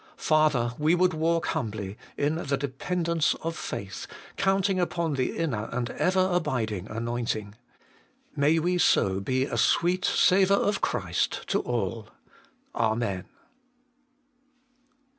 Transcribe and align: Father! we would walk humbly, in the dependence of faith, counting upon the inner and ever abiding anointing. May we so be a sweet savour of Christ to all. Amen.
Father! 0.17 0.73
we 0.79 0.95
would 0.95 1.13
walk 1.13 1.45
humbly, 1.49 1.95
in 2.17 2.33
the 2.47 2.57
dependence 2.57 3.35
of 3.43 3.55
faith, 3.55 4.07
counting 4.35 4.79
upon 4.79 5.13
the 5.13 5.37
inner 5.37 5.69
and 5.71 5.91
ever 5.91 6.27
abiding 6.31 6.87
anointing. 6.89 7.53
May 8.35 8.57
we 8.57 8.79
so 8.79 9.19
be 9.19 9.45
a 9.45 9.57
sweet 9.59 10.03
savour 10.03 10.57
of 10.57 10.81
Christ 10.81 11.47
to 11.49 11.59
all. 11.59 12.07
Amen. 12.73 13.25